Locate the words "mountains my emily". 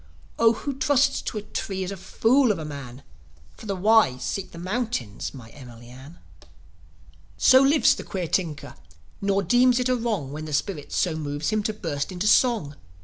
4.57-5.89